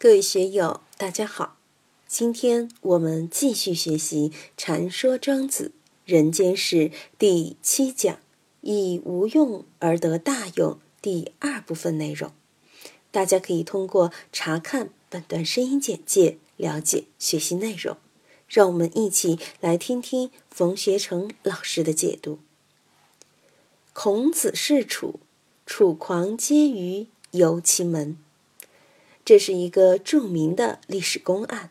[0.00, 1.56] 各位学友，大家好！
[2.06, 5.72] 今天我们继续学习《禅说庄子
[6.04, 6.76] 人间世》
[7.18, 8.20] 第七讲
[8.62, 12.30] “以无用而得大用”第二部分内容。
[13.10, 17.96] 大家可以通过查看本段声音简介了解学习内容。
[18.46, 22.38] 让我们一起来听听冯学成老师的解读。
[23.92, 25.18] 孔子是楚，
[25.66, 28.16] 楚狂皆于游其门。
[29.28, 31.68] 这是一个著名的历史公案，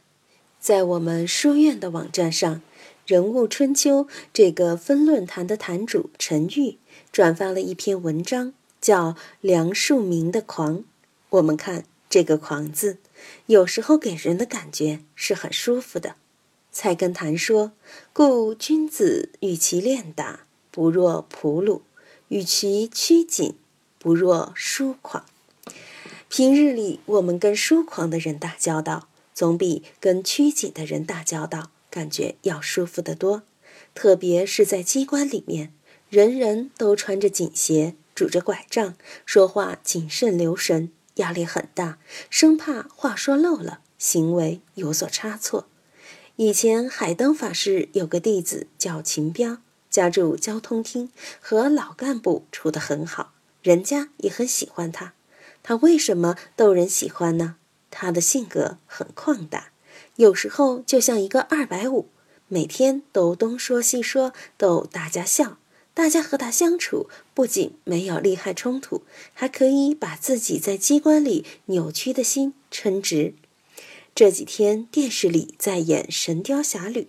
[0.60, 2.58] 在我们书院的网站上，
[3.08, 6.78] 《人物春秋》这个分论坛的坛主陈玉
[7.12, 10.78] 转发了一篇文章，叫《梁漱溟的狂》。
[11.30, 13.00] 我们看这个“狂”字，
[13.48, 16.14] 有时候给人的感觉是很舒服的。
[16.72, 17.72] 菜根谭说
[18.14, 21.82] ：“故君子与其练达，不若朴鲁；
[22.28, 23.56] 与其趋谨，
[23.98, 25.26] 不若疏狂。”
[26.30, 33.44] 平日里，我们跟疏狂的人打交道，总比跟拘谨的人打交道感觉要舒服得多。
[33.96, 35.74] 特别是在机关里面，
[36.10, 41.98] 人人都穿着锦鞋，拄着拐杖，说话谨慎留神，压力很大，
[42.30, 45.68] 生怕话说漏了，行为有所差错。
[46.36, 49.60] 以前海灯法师有个弟子叫秦彪，
[49.90, 51.10] 家住交通厅，
[51.40, 55.14] 和老干部处得很好，人家也很喜欢他。
[55.68, 57.58] 他为什么逗人喜欢呢？
[57.92, 59.72] 他的性格很旷达，
[60.16, 62.08] 有时候就像一个二百五，
[62.48, 65.58] 每天都东说西说，逗大家笑。
[65.94, 69.02] 大家和他相处，不仅没有利害冲突，
[69.34, 73.34] 还可以把自己在机关里扭曲的心撑直。
[74.16, 77.02] 这几天电视里在演《神雕侠侣》，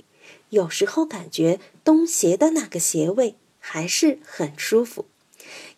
[0.48, 5.06] 有时候感觉东邪的那个邪味还是很舒服。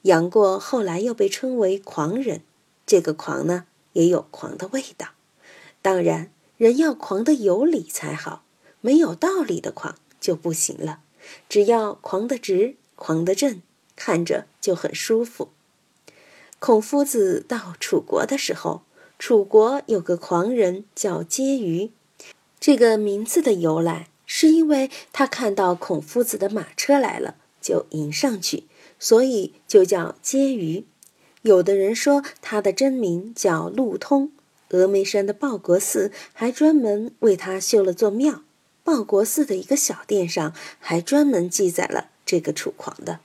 [0.02, 2.40] 杨过后来又被称为狂人。
[2.90, 5.10] 这个狂呢，也有狂的味道。
[5.80, 8.42] 当然，人要狂的有理才好，
[8.80, 10.98] 没有道理的狂就不行了。
[11.48, 13.62] 只要狂得直，狂得正，
[13.94, 15.50] 看着就很舒服。
[16.58, 18.82] 孔夫子到楚国的时候，
[19.20, 21.92] 楚国有个狂人叫婕妤。
[22.58, 28.64] 这个名字的由来，是因为他看到孔夫子的马车来了，就迎上去，
[28.98, 30.86] 所以就叫婕妤。
[31.42, 34.30] 有的人说他的真名叫陆通，
[34.68, 38.42] 峨眉山的报国寺还专门为他修了座庙。
[38.84, 43.20] 报国寺的一个小殿上还专门记载了这个楚狂的。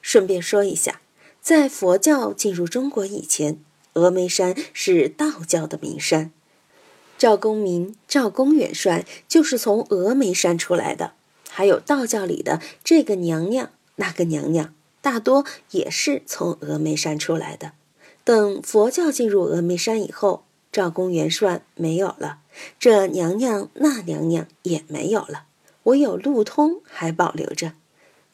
[0.00, 1.00] 顺便说一下，
[1.40, 3.60] 在佛教进入中国以前，
[3.94, 6.30] 峨眉山是道教的名山。
[7.18, 11.12] 赵公明、赵公元帅就是从峨眉山出来的。
[11.48, 14.74] 还有道教里的这个娘娘、那个娘娘。
[15.06, 17.70] 大多也是从峨眉山出来的。
[18.24, 22.40] 等佛教进入峨眉山以后，赵公元帅没有了，
[22.80, 25.44] 这娘娘那娘娘也没有了，
[25.84, 27.74] 唯有路通还保留着。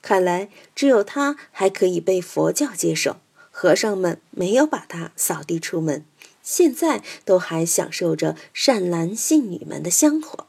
[0.01, 3.19] 看来只有他还可以被佛教接受，
[3.51, 6.07] 和尚们没有把他扫地出门，
[6.43, 10.47] 现在都还享受着善男信女们的香火。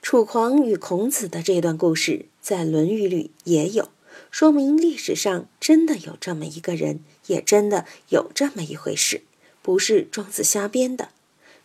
[0.00, 3.88] 楚狂与孔子的这段故事，在《论语》里也有。
[4.30, 9.22] 说明历史上真的有这么一个人，也真的有这么一回事，
[9.62, 11.10] 不是庄子瞎编的。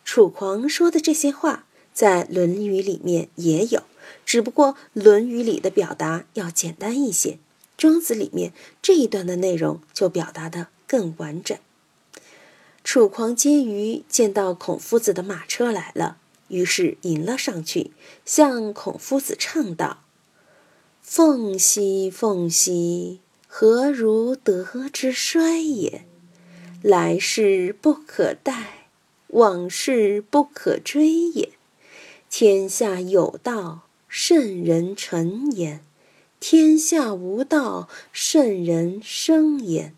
[0.04, 3.84] 楚狂说的这些话，在《论语》里面也有，
[4.26, 7.38] 只不过《论语》里的表达要简单一些，
[7.76, 11.56] 庄子里面这一段的内容就表达的更完整。
[12.82, 17.92] 楚狂婕妤见到孔夫子的马车来了，于是迎了上去，
[18.26, 20.03] 向孔夫子唱道。
[21.06, 26.06] 凤兮凤兮，何如得之衰也？
[26.80, 28.88] 来世不可待，
[29.28, 31.50] 往事不可追也。
[32.30, 35.80] 天下有道，圣人成焉；
[36.40, 39.94] 天下无道，圣人生焉。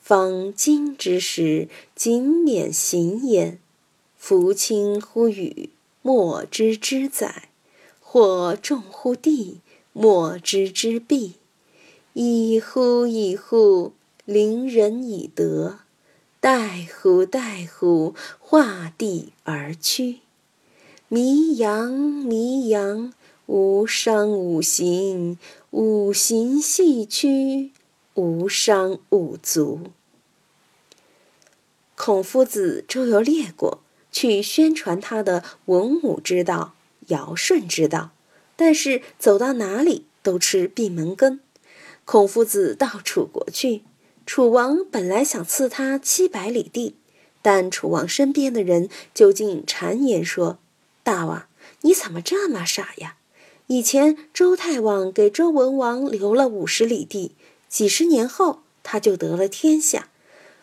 [0.00, 3.60] 方今之时，谨勉行焉。
[4.16, 5.70] 夫轻乎宇，
[6.02, 7.44] 莫之之载；
[8.00, 9.60] 或重乎地。
[10.00, 11.34] 莫知之弊，
[12.12, 15.80] 一乎一乎，凌人以德；
[16.38, 20.20] 待乎待乎，画地而趋。
[21.08, 23.12] 弥扬弥扬，
[23.46, 25.36] 无伤五行，
[25.72, 27.72] 五行细曲，
[28.14, 29.80] 无伤五足。
[31.96, 33.80] 孔夫子周游列国，
[34.12, 36.74] 去宣传他的文武之道、
[37.08, 38.12] 尧舜之道。
[38.60, 41.38] 但是走到哪里都吃闭门羹。
[42.04, 43.82] 孔夫子到楚国去，
[44.26, 46.96] 楚王本来想赐他七百里地，
[47.40, 50.58] 但楚王身边的人究竟谗言说
[51.04, 51.46] ：“大王，
[51.82, 53.14] 你怎么这么傻呀？
[53.68, 57.36] 以前周太王给周文王留了五十里地，
[57.68, 60.08] 几十年后他就得了天下。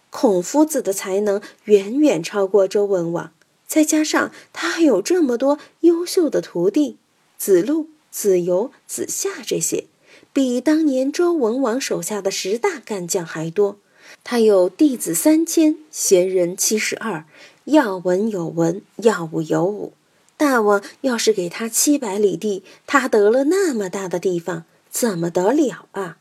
[0.09, 3.31] 孔夫子的才能远远超过周文王，
[3.65, 6.97] 再加上他还有这么多优秀的徒弟，
[7.38, 9.86] 子路、子游、子夏这些，
[10.34, 13.80] 比当年周文王手下的十大干将还多。”
[14.24, 17.26] 他有弟子三千，贤人七十二，
[17.66, 19.94] 要文有文，要武有武。
[20.38, 26.18] 大王要是给他七百里地，他得了那么大的地方，怎么得了啊？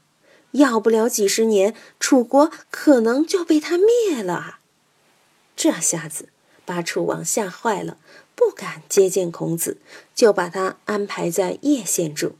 [0.53, 4.61] 要不了几十年，楚国可能就被他灭了啊！
[5.57, 6.29] 这下子
[6.65, 7.99] 把楚王吓坏了，
[8.35, 9.79] 不敢接见孔子，
[10.15, 12.37] 就把他安排在叶县住。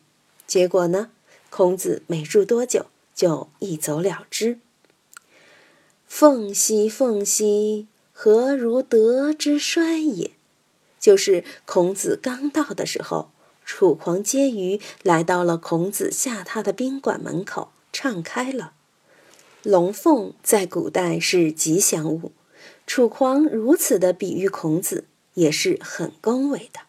[0.47, 1.11] 结果呢，
[1.51, 4.59] 孔子没住多久，就一走了之。
[6.07, 10.33] 凤兮凤兮，何如德之衰也？
[11.01, 13.31] 就是孔子刚到的时候，
[13.65, 18.73] 楚狂接舆来到了孔子下榻的宾馆门口，唱开了。
[19.63, 22.33] 龙凤在古代是吉祥物，
[22.87, 25.05] 楚狂如此的比喻孔子，
[25.35, 26.81] 也是很恭维的。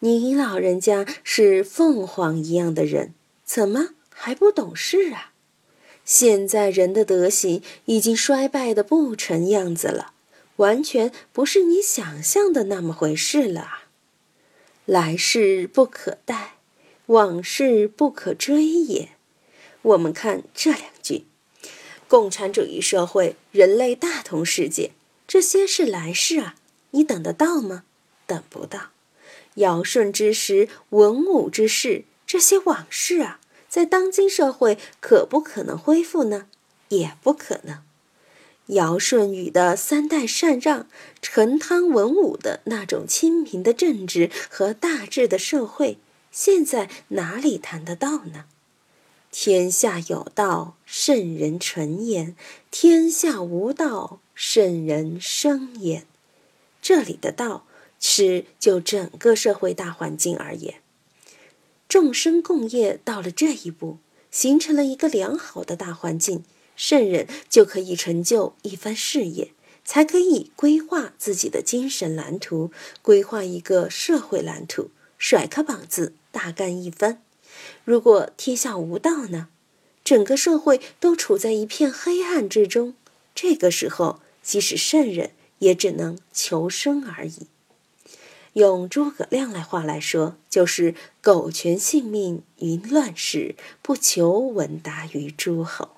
[0.00, 5.32] 你老人家是凤凰一样的人，怎么还不懂事啊？
[6.04, 10.14] 现在人的德行已经衰败的不成样子了，
[10.56, 13.82] 完全不是你想象的那么回事了。
[14.86, 16.54] 来世不可待，
[17.06, 19.10] 往事不可追也。
[19.82, 21.26] 我们看这两句：
[22.08, 24.90] 共产主义社会，人类大同世界，
[25.32, 26.56] 这些是来世啊，
[26.90, 27.84] 你等得到吗？
[28.26, 28.90] 等不到。
[29.54, 33.38] 尧舜之时，文武之事，这些往事啊。
[33.68, 36.48] 在当今社会，可不可能恢复呢？
[36.88, 37.78] 也不可能。
[38.74, 40.88] 尧舜禹的三代禅让、
[41.22, 45.98] 陈汤文武的那种清明的政治和大治的社会，
[46.32, 48.46] 现在哪里谈得到呢？
[49.30, 52.34] 天下有道，圣人纯言；
[52.70, 56.04] 天下无道，圣人生焉。
[56.82, 57.64] 这里的道，
[58.00, 60.80] 是就整个社会大环境而言。
[61.88, 63.98] 众生共业到了这一步，
[64.32, 66.42] 形成了一个良好的大环境，
[66.74, 69.52] 圣人就可以成就一番事业，
[69.84, 77.22] 才可以规划自己的精神蓝图，规划一个社会蓝图，甩开膀子大干一番。
[77.84, 79.48] 如果天下无道呢？
[80.02, 82.94] 整个社会都处在一片黑暗之中，
[83.34, 87.46] 这个时候，即使圣人也只能求生而已。
[88.54, 95.90] 用诸葛亮来话来说，就是苟全性命于乱世，不求闻达于诸侯。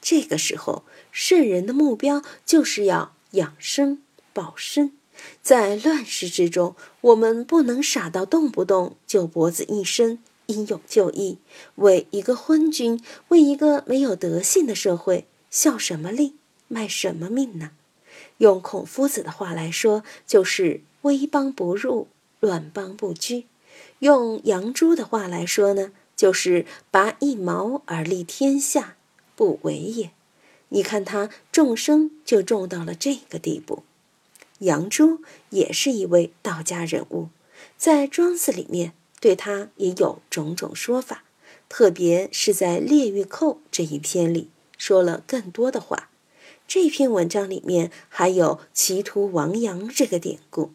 [0.00, 4.02] 这个时候，圣人的目标就是要养生
[4.32, 4.92] 保身。
[5.42, 10.22] 在乱世之中，我们不能傻到动不动就脖子一伸，
[10.52, 11.38] 英勇就义，
[11.76, 16.34] 为一个昏君，为一个没有德性的社会，效什么力，
[16.68, 17.70] 卖什么命呢？
[18.38, 22.08] 用孔夫子的话来说，就是危邦不入，
[22.40, 23.44] 乱邦不居；
[24.00, 28.96] 用杨朱的话来说呢，就是拔一毛而利天下，
[29.34, 30.10] 不为也。
[30.68, 33.82] 你看他众生就重到了这个地步。
[34.60, 35.20] 杨朱
[35.50, 37.28] 也是一位道家人物，
[37.76, 41.22] 在《庄子》里面对他也有种种说法，
[41.68, 46.10] 特别是在《列玉寇》这一篇里说了更多的话。
[46.66, 50.72] 这篇文章里面还有歧途亡羊这个典故，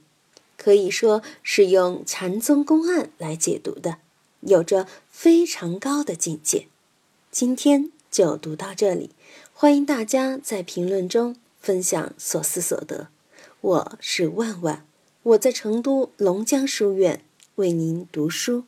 [0.56, 3.98] 可以说是用禅宗公案来解读的，
[4.40, 6.68] 有着非常高的境界。
[7.30, 9.10] 今天就读到这里，
[9.52, 13.10] 欢迎大家在评论中分享所思所得。
[13.60, 14.86] 我是万万，
[15.24, 17.26] 我在成都龙江书院
[17.58, 18.66] 为您读书。